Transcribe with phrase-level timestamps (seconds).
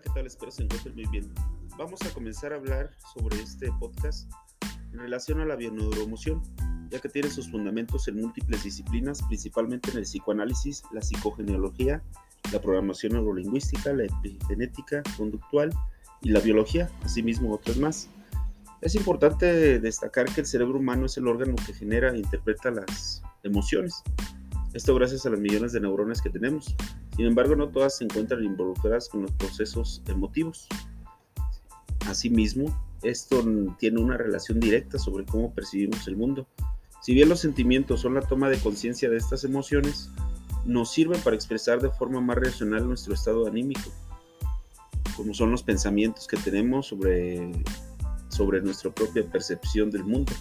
[0.00, 0.26] ¿qué tal?
[0.26, 1.32] Espero se encuentren muy bien.
[1.76, 4.30] Vamos a comenzar a hablar sobre este podcast
[4.92, 6.40] en relación a la bioneuroemoción,
[6.90, 12.02] ya que tiene sus fundamentos en múltiples disciplinas, principalmente en el psicoanálisis, la psicogenealogía,
[12.52, 15.70] la programación neurolingüística, la epigenética conductual
[16.22, 18.08] y la biología, asimismo otras más.
[18.80, 23.22] Es importante destacar que el cerebro humano es el órgano que genera e interpreta las
[23.42, 24.04] emociones.
[24.74, 26.76] Esto gracias a las millones de neuronas que tenemos.
[27.18, 30.68] Sin embargo, no todas se encuentran involucradas con los procesos emotivos.
[32.06, 32.72] Asimismo,
[33.02, 33.44] esto
[33.76, 36.46] tiene una relación directa sobre cómo percibimos el mundo.
[37.02, 40.10] Si bien los sentimientos son la toma de conciencia de estas emociones,
[40.64, 43.90] nos sirven para expresar de forma más racional nuestro estado anímico,
[45.16, 47.50] como son los pensamientos que tenemos sobre,
[48.28, 50.32] sobre nuestra propia percepción del mundo.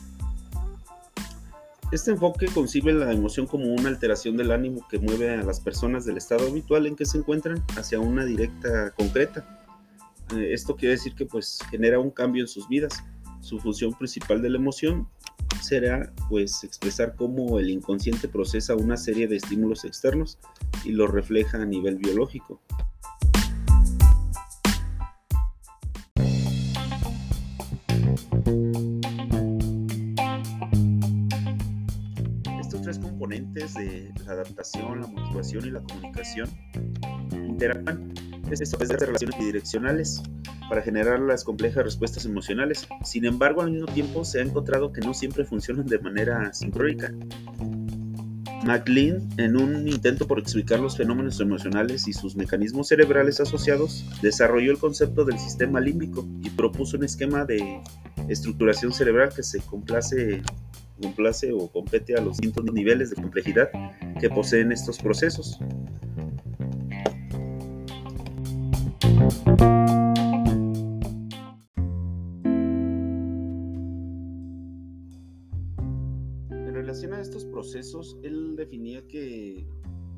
[1.89, 6.03] Este enfoque concibe la emoción como una alteración del ánimo que mueve a las personas
[6.03, 9.65] del estado habitual en que se encuentran hacia una directa concreta.
[10.35, 13.01] Eh, esto quiere decir que pues genera un cambio en sus vidas.
[13.39, 15.07] Su función principal de la emoción
[15.61, 20.39] será pues expresar cómo el inconsciente procesa una serie de estímulos externos
[20.83, 22.59] y los refleja a nivel biológico.
[33.27, 36.49] Componentes de la adaptación, la motivación y la comunicación
[37.33, 38.13] interactúan
[38.49, 40.23] esto es de relaciones bidireccionales
[40.69, 42.87] para generar las complejas respuestas emocionales.
[43.03, 47.11] Sin embargo, al mismo tiempo se ha encontrado que no siempre funcionan de manera sincrónica.
[48.65, 54.71] MacLean, en un intento por explicar los fenómenos emocionales y sus mecanismos cerebrales asociados, desarrolló
[54.71, 57.81] el concepto del sistema límbico y propuso un esquema de
[58.29, 60.41] estructuración cerebral que se complace
[60.97, 63.69] complace o compete a los distintos niveles de complejidad
[64.19, 65.59] que poseen estos procesos.
[76.49, 79.67] En relación a estos procesos, él definía que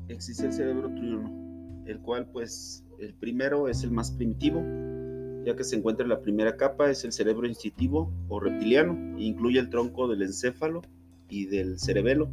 [0.08, 4.62] existe el cerebro triuno, el cual pues el primero es el más primitivo,
[5.44, 9.24] ya que se encuentra en la primera capa, es el cerebro instintivo o reptiliano, e
[9.24, 10.82] incluye el tronco del encéfalo
[11.28, 12.30] y del cerebelo.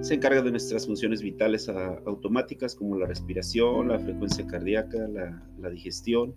[0.00, 6.34] Se encarga de nuestras funciones vitales automáticas como la respiración, la frecuencia cardíaca, la, digestión.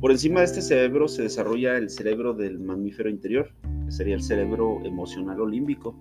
[0.00, 3.50] Por encima de este cerebro se desarrolla el cerebro del mamífero interior,
[3.84, 5.96] que sería el cerebro emocional o límbico.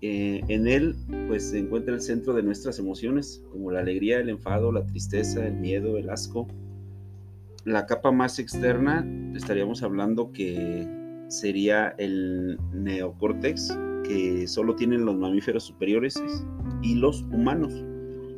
[0.00, 0.96] Eh, en él
[1.28, 5.46] pues se encuentra el centro de nuestras emociones, como la alegría, el enfado, la tristeza,
[5.46, 6.46] el miedo, el asco,
[7.64, 10.86] la capa más externa estaríamos hablando que
[11.28, 16.22] sería el neocórtex, que solo tienen los mamíferos superiores
[16.82, 17.72] y los humanos.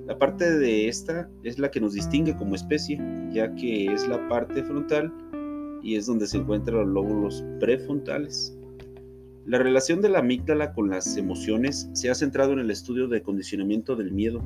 [0.07, 3.01] La parte de esta es la que nos distingue como especie,
[3.33, 5.13] ya que es la parte frontal
[5.83, 8.57] y es donde se encuentran los lóbulos prefrontales.
[9.45, 13.23] La relación de la amígdala con las emociones se ha centrado en el estudio de
[13.23, 14.43] condicionamiento del miedo,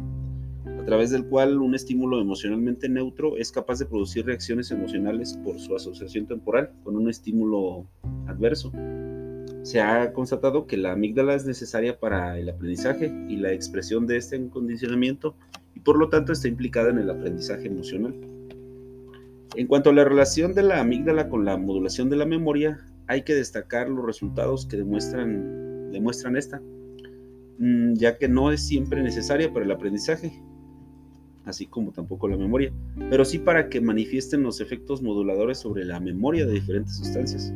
[0.91, 5.77] través del cual un estímulo emocionalmente neutro es capaz de producir reacciones emocionales por su
[5.77, 7.87] asociación temporal con un estímulo
[8.27, 8.73] adverso.
[9.63, 14.17] Se ha constatado que la amígdala es necesaria para el aprendizaje y la expresión de
[14.17, 15.37] este condicionamiento
[15.77, 18.13] y por lo tanto está implicada en el aprendizaje emocional.
[19.55, 23.23] En cuanto a la relación de la amígdala con la modulación de la memoria, hay
[23.23, 26.61] que destacar los resultados que demuestran, demuestran esta,
[27.59, 30.33] mm, ya que no es siempre necesaria para el aprendizaje,
[31.45, 32.73] así como tampoco la memoria,
[33.11, 37.53] pero sí para que manifiesten los efectos moduladores sobre la memoria de diferentes sustancias.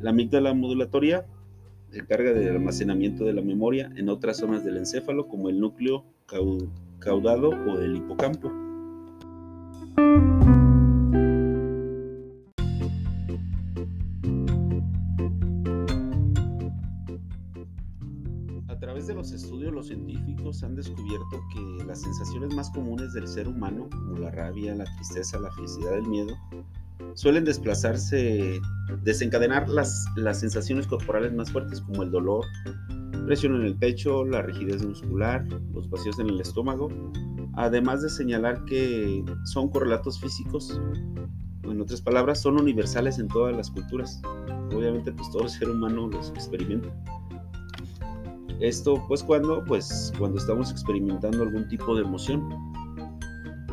[0.00, 1.26] La amígdala modulatoria
[1.90, 6.04] se encarga del almacenamiento de la memoria en otras zonas del encéfalo como el núcleo
[6.98, 8.50] caudado o el hipocampo.
[19.06, 23.88] De los estudios, los científicos han descubierto que las sensaciones más comunes del ser humano,
[23.90, 26.34] como la rabia, la tristeza, la felicidad, el miedo,
[27.14, 28.60] suelen desplazarse,
[29.02, 32.44] desencadenar las, las sensaciones corporales más fuertes como el dolor,
[33.26, 36.88] presión en el pecho, la rigidez muscular, los vacíos en el estómago,
[37.54, 40.80] además de señalar que son correlatos físicos,
[41.64, 44.20] en otras palabras, son universales en todas las culturas.
[44.74, 46.88] Obviamente, pues todo el ser humano los experimenta.
[48.60, 52.48] Esto pues cuando pues cuando estamos experimentando algún tipo de emoción.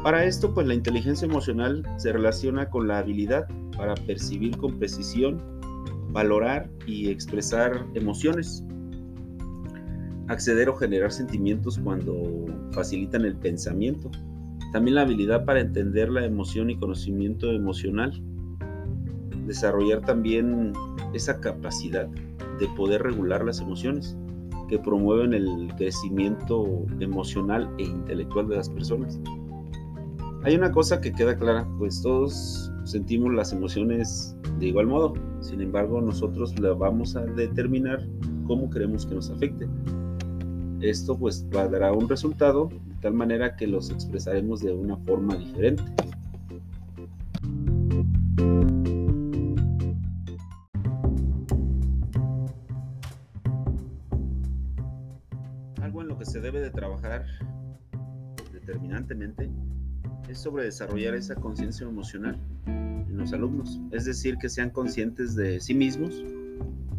[0.03, 3.47] Para esto pues la inteligencia emocional se relaciona con la habilidad
[3.77, 5.39] para percibir con precisión,
[6.11, 8.63] valorar y expresar emociones,
[10.27, 14.09] acceder o generar sentimientos cuando facilitan el pensamiento,
[14.71, 18.23] También la habilidad para entender la emoción y conocimiento emocional.
[19.45, 20.71] Desarrollar también
[21.13, 24.15] esa capacidad de poder regular las emociones
[24.71, 29.19] que promueven el crecimiento emocional e intelectual de las personas.
[30.43, 35.59] Hay una cosa que queda clara, pues todos sentimos las emociones de igual modo, sin
[35.59, 38.07] embargo nosotros la vamos a determinar
[38.47, 39.67] cómo queremos que nos afecte.
[40.79, 45.83] Esto pues dará un resultado de tal manera que los expresaremos de una forma diferente.
[58.61, 59.49] Determinantemente
[60.29, 62.37] es sobre desarrollar esa conciencia emocional
[62.67, 66.23] en los alumnos, es decir, que sean conscientes de sí mismos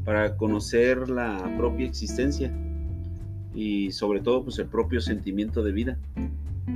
[0.05, 2.53] para conocer la propia existencia
[3.55, 5.99] y sobre todo pues el propio sentimiento de vida,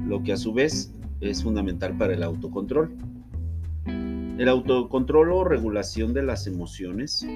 [0.06, 2.90] lo que a su vez es fundamental para el autocontrol.
[3.86, 7.26] El autocontrol o regulación de las emociones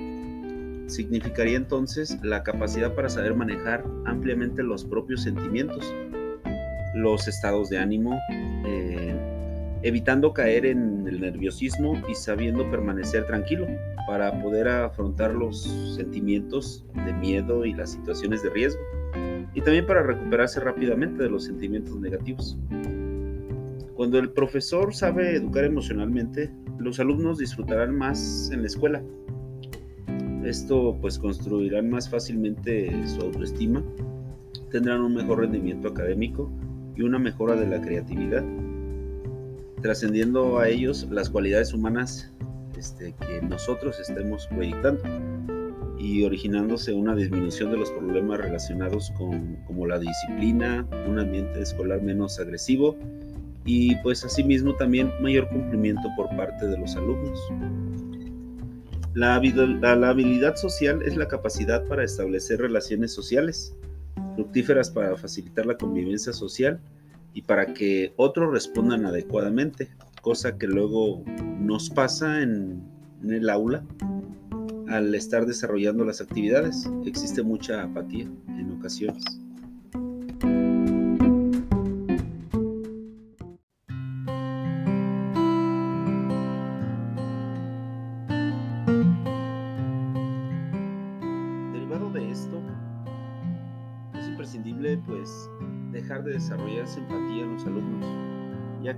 [0.86, 5.94] significaría entonces la capacidad para saber manejar ampliamente los propios sentimientos,
[6.94, 8.18] los estados de ánimo,
[8.66, 9.14] eh,
[9.82, 13.66] evitando caer en el nerviosismo y sabiendo permanecer tranquilo
[14.06, 15.62] para poder afrontar los
[15.96, 18.80] sentimientos de miedo y las situaciones de riesgo
[19.54, 22.58] y también para recuperarse rápidamente de los sentimientos negativos.
[23.94, 29.02] Cuando el profesor sabe educar emocionalmente, los alumnos disfrutarán más en la escuela.
[30.44, 33.84] Esto pues construirán más fácilmente su autoestima,
[34.70, 36.50] tendrán un mejor rendimiento académico
[36.96, 38.44] y una mejora de la creatividad,
[39.82, 42.32] trascendiendo a ellos las cualidades humanas
[42.76, 45.02] este, que nosotros estemos proyectando
[45.98, 52.00] y originándose una disminución de los problemas relacionados con como la disciplina, un ambiente escolar
[52.02, 52.96] menos agresivo
[53.66, 57.38] y pues asimismo también mayor cumplimiento por parte de los alumnos.
[59.12, 59.40] La,
[59.96, 63.76] la, habilidad social es la capacidad para establecer relaciones sociales,
[64.40, 66.80] fructíferas para facilitar la convivencia social
[67.34, 69.90] y para que otros respondan adecuadamente,
[70.22, 71.22] cosa que luego
[71.58, 72.82] nos pasa en,
[73.22, 73.84] en el aula
[74.88, 76.88] al estar desarrollando las actividades.
[77.04, 79.39] Existe mucha apatía en ocasiones.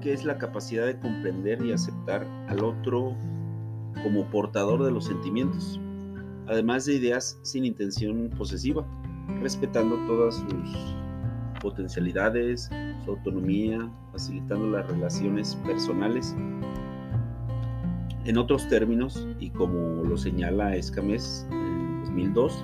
[0.02, 3.16] Que es la capacidad de comprender y aceptar al otro
[4.02, 5.80] como portador de los sentimientos,
[6.48, 8.84] además de ideas sin intención posesiva,
[9.40, 10.96] respetando todas sus
[11.60, 12.68] potencialidades,
[13.04, 16.34] su autonomía, facilitando las relaciones personales.
[18.24, 22.62] En otros términos, y como lo señala Escamés en 2002,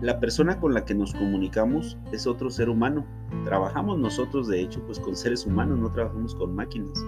[0.00, 3.06] la persona con la que nos comunicamos es otro ser humano.
[3.44, 7.02] Trabajamos nosotros, de hecho, pues con seres humanos, no trabajamos con máquinas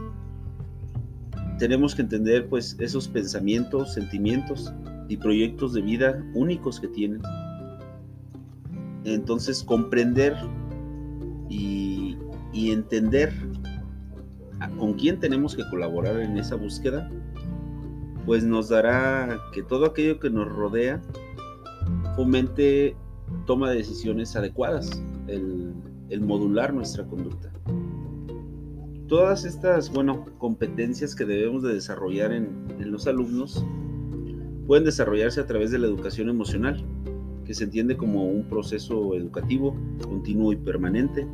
[1.63, 4.75] tenemos que entender pues esos pensamientos, sentimientos
[5.09, 7.23] y proyectos de vida únicos que tienen.
[9.05, 10.37] Entonces comprender
[11.49, 12.19] y,
[12.53, 13.33] y entender
[14.77, 17.09] con quién tenemos que colaborar en esa búsqueda,
[18.27, 21.01] pues nos dará que todo aquello que nos rodea
[22.17, 22.97] fomente
[23.47, 25.75] toma de decisiones adecuadas, el,
[26.21, 27.51] modular nuestra conducta.
[29.09, 33.65] Todas estas, bueno, competencias que debemos de desarrollar en, los alumnos
[34.67, 36.85] pueden desarrollarse a través de la educación emocional,
[37.45, 39.75] que se entiende como un proceso educativo
[40.07, 41.27] continuo y permanente,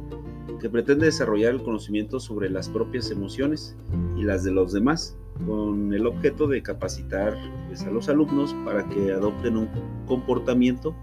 [0.61, 3.76] que pretende desarrollar el conocimiento sobre las propias emociones
[4.17, 7.37] y las de los demás, con el objeto de capacitar
[7.69, 9.69] pues, a los alumnos para que adopten un
[10.07, 10.95] comportamiento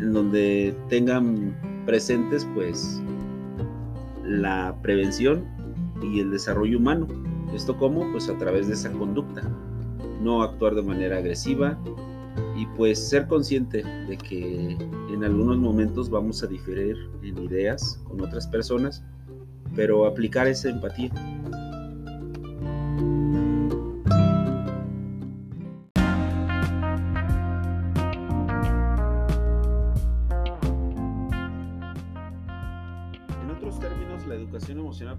[0.00, 3.02] en donde tengan presentes pues
[4.24, 5.44] la prevención
[6.02, 7.08] y el desarrollo humano.
[7.54, 8.10] ¿Esto cómo?
[8.12, 9.42] Pues a través de esa conducta.
[10.22, 11.78] No actuar de manera agresiva
[12.56, 14.76] y pues ser consciente de que
[15.10, 19.02] en algunos momentos vamos a diferir en ideas con otras personas,
[19.74, 21.10] pero aplicar esa empatía.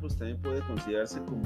[0.05, 1.43] pues también puede considerarse como,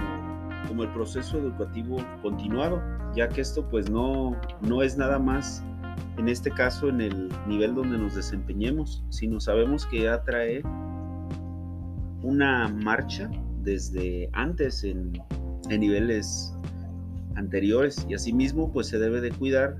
[0.67, 2.81] como el proceso educativo continuado,
[3.15, 5.63] ya que esto pues no, no es nada más
[6.19, 10.61] en este caso en el nivel donde nos desempeñemos, sino sabemos que atrae
[12.21, 13.31] una marcha
[13.63, 15.13] desde antes en,
[15.69, 16.53] en niveles
[17.35, 19.77] anteriores y asimismo pues se debe de cuidar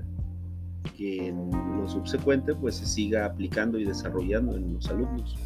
[0.96, 5.36] que en lo subsecuente pues se siga aplicando y desarrollando en los alumnos.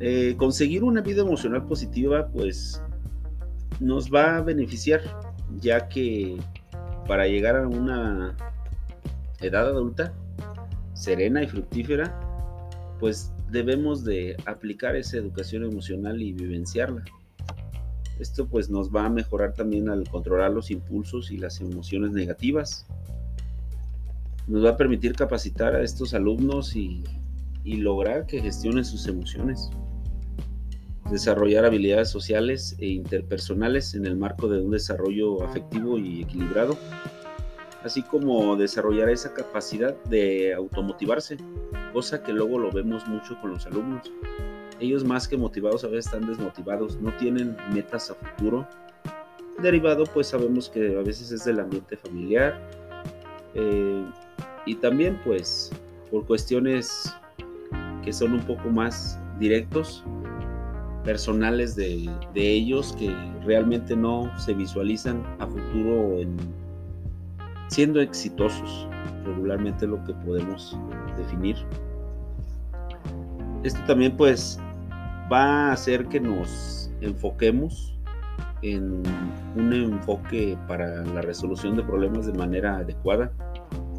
[0.00, 2.82] Eh, conseguir una vida emocional positiva pues
[3.80, 5.00] nos va a beneficiar
[5.60, 6.36] ya que
[7.06, 8.36] para llegar a una
[9.40, 10.12] edad adulta
[10.94, 12.18] serena y fructífera
[13.00, 17.02] pues debemos de aplicar esa educación emocional y vivenciarla.
[18.20, 22.86] Esto pues nos va a mejorar también al controlar los impulsos y las emociones negativas.
[24.46, 27.02] Nos va a permitir capacitar a estos alumnos y,
[27.64, 29.70] lograr que gestionen sus emociones.
[31.10, 36.76] Desarrollar habilidades sociales e interpersonales en el marco de un desarrollo afectivo y equilibrado.
[37.82, 41.38] Así como desarrollar esa capacidad de automotivarse,
[41.92, 44.10] cosa que luego lo vemos mucho con los alumnos
[44.80, 48.66] ellos más que motivados a veces están desmotivados, no tienen metas a futuro.
[49.62, 52.58] Derivado pues sabemos que a veces es del ambiente familiar
[53.54, 54.04] eh,
[54.64, 55.70] y también pues
[56.10, 57.14] por cuestiones
[58.02, 60.02] que son un poco más directos,
[61.04, 66.36] personales de, de ellos que realmente no se visualizan a futuro en
[67.70, 68.88] siendo exitosos,
[69.24, 70.76] regularmente lo que podemos
[71.16, 71.56] definir.
[73.62, 74.58] Esto también pues
[75.32, 77.96] va a hacer que nos enfoquemos
[78.62, 79.02] en
[79.56, 83.32] un enfoque para la resolución de problemas de manera adecuada,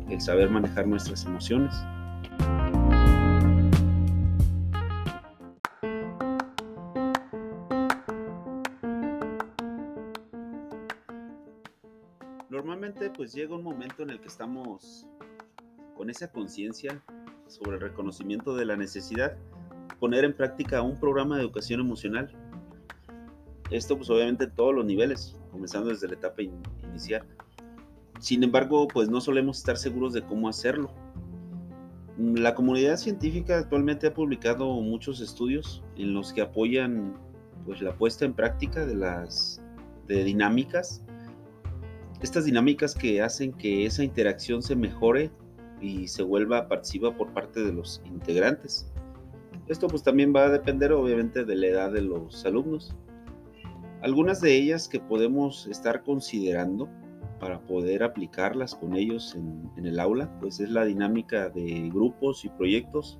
[0.10, 1.74] el saber manejar nuestras emociones.
[13.42, 15.08] Llega un momento en el que estamos
[15.98, 17.02] con esa conciencia
[17.48, 19.36] sobre el reconocimiento de la necesidad
[20.00, 22.32] poner en práctica un programa de educación emocional.
[23.72, 27.26] Esto pues obviamente en todos los niveles, comenzando desde la etapa inicial.
[28.20, 30.92] Sin embargo, pues no solemos estar seguros de cómo hacerlo.
[32.20, 37.18] La comunidad científica actualmente ha publicado muchos estudios en los que apoyan
[37.66, 39.64] pues la puesta en práctica de las
[40.06, 41.04] de dinámicas.
[42.22, 45.32] Estas dinámicas que hacen que esa interacción se mejore
[45.82, 48.92] y se vuelva participa por parte de los integrantes.
[49.68, 52.96] Esto pues también va a depender obviamente de la edad de los alumnos.
[54.02, 56.90] Algunas de ellas que podemos estar considerando
[57.40, 62.50] para poder aplicarlas con ellos en, el aula, pues es la dinámica de grupos y
[62.50, 63.18] proyectos.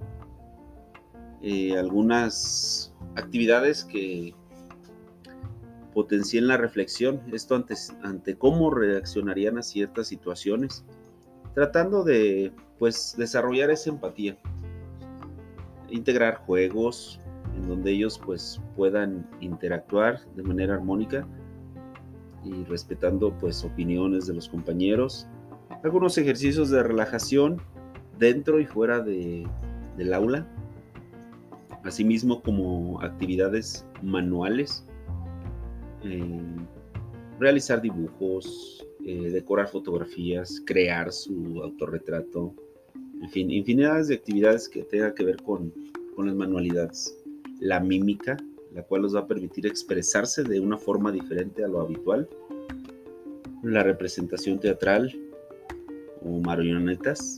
[1.42, 4.36] Eh, algunas actividades que
[5.94, 10.86] potencien la reflexión, esto ante, ante cómo reaccionarían a ciertas situaciones,
[11.54, 14.38] tratando de pues desarrollar esa empatía
[15.92, 17.20] integrar juegos
[17.56, 21.28] en donde ellos pues puedan interactuar de manera armónica
[22.44, 25.28] y respetando pues opiniones de los compañeros.
[25.84, 27.62] Algunos ejercicios de relajación
[28.18, 29.48] dentro y fuera de,
[29.98, 30.48] del aula.
[31.84, 34.86] Asimismo como actividades manuales.
[36.04, 36.42] Eh,
[37.40, 42.54] realizar dibujos, eh, decorar fotografías, crear su autorretrato,
[43.22, 45.74] en fin, infinidades de actividades que tengan que ver con,
[46.18, 47.18] las manualidades.
[47.60, 48.38] La mímica,
[48.76, 52.30] la cual nos va a permitir expresarse de una forma diferente a lo habitual.
[53.64, 55.12] La representación teatral
[56.24, 57.38] o marionetas.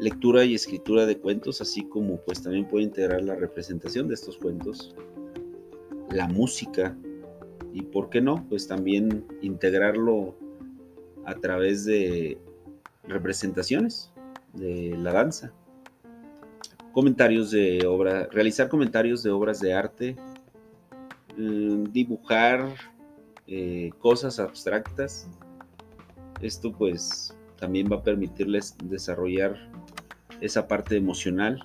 [0.00, 4.36] Lectura y escritura de cuentos, así como pues también puede integrar la representación de estos
[4.38, 4.92] cuentos.
[6.10, 6.96] La música
[7.72, 10.34] y por qué no, pues también integrarlo
[11.24, 12.38] a través de
[13.04, 14.12] representaciones
[14.52, 15.52] de la danza.
[16.92, 20.16] Comentarios de obra, realizar comentarios de obras de arte,
[21.36, 22.74] mm, dibujar
[23.46, 25.26] eh, cosas abstractas.
[26.40, 29.56] Esto pues también va a permitirles desarrollar
[30.40, 31.64] esa parte emocional,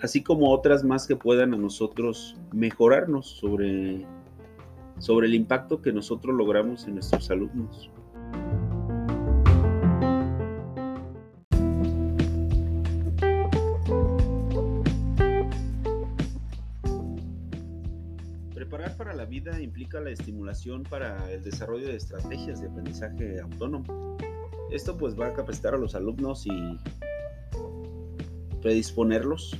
[0.00, 4.06] así como otras más que puedan a nosotros mejorarnos sobre,
[5.02, 7.90] sobre el impacto que nosotros logramos en nuestros alumnos.
[19.60, 24.16] implica la estimulación para el desarrollo de estrategias de aprendizaje autónomo.
[24.70, 26.78] Esto pues va a capacitar a los alumnos y
[28.60, 29.56] predisponerlos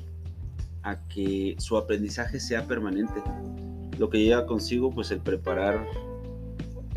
[0.82, 3.22] a que su aprendizaje sea permanente,
[4.02, 5.87] lo que lleva consigo pues el preparar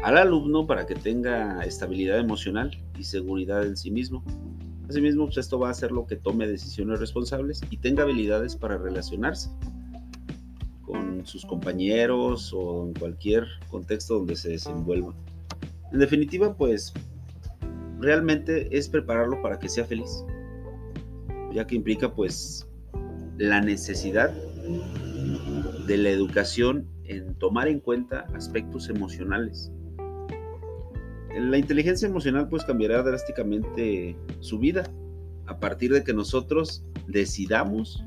[0.01, 4.23] al alumno para que tenga estabilidad emocional y seguridad en sí mismo.
[4.89, 8.79] Asimismo, pues esto va a hacer lo que tome decisiones responsables y tenga habilidades para
[8.79, 9.51] relacionarse
[10.81, 15.13] con sus compañeros o en cualquier contexto donde se desenvuelva.
[15.91, 16.91] En definitiva, pues
[17.99, 20.25] realmente es prepararlo para que sea feliz,
[21.53, 22.67] ya que implica pues
[23.37, 24.33] la necesidad
[25.85, 29.71] de la educación en tomar en cuenta aspectos emocionales.
[31.37, 34.89] La inteligencia emocional pues cambiará drásticamente su vida
[35.47, 38.03] a partir de que nosotros decidamos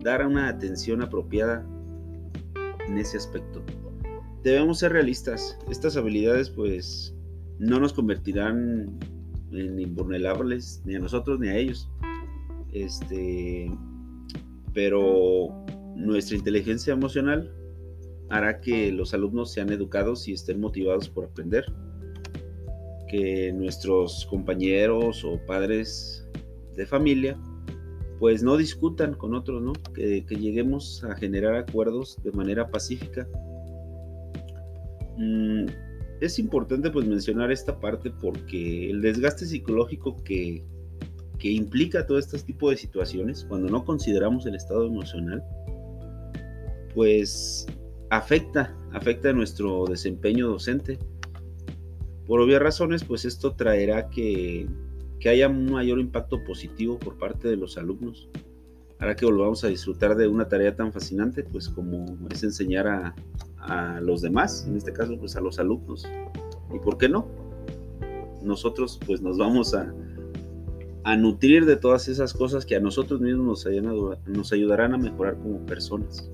[0.00, 1.66] dar una atención apropiada
[2.88, 3.62] en ese aspecto.
[4.42, 5.58] Debemos ser realistas.
[5.70, 7.14] Estas habilidades pues
[7.58, 8.98] no nos convertirán
[9.52, 11.88] en invulnerables ni a nosotros ni a ellos.
[12.72, 13.70] Este,
[14.74, 15.64] pero
[15.94, 17.52] nuestra inteligencia emocional
[18.30, 21.64] hará que los alumnos sean educados y estén motivados por aprender.
[23.08, 26.26] Que nuestros compañeros o padres
[26.76, 27.38] de familia
[28.18, 29.72] pues no discutan con otros, ¿no?
[29.94, 33.28] Que, lleguemos a generar acuerdos de manera pacífica.
[35.18, 35.66] Mm,
[36.20, 40.64] es importante pues mencionar esta parte porque el desgaste psicológico que,
[41.38, 45.44] que implica todo este tipo de situaciones, cuando no consideramos el estado emocional,
[46.94, 47.66] pues
[48.10, 50.98] afecta, afecta nuestro desempeño docente.
[52.26, 54.66] Por obvias razones, pues esto traerá que,
[55.20, 58.28] que haya un mayor impacto positivo por parte de los alumnos.
[58.98, 63.14] Hará que volvamos a disfrutar de una tarea tan fascinante, pues como es enseñar a,
[63.58, 66.06] a los demás, en este caso pues a los alumnos.
[66.72, 67.26] ¿Y por qué no?
[68.42, 69.92] Nosotros pues nos vamos a,
[71.02, 75.36] a nutrir de todas esas cosas que a nosotros mismos nos, nos ayudarán a mejorar
[75.36, 76.30] como personas.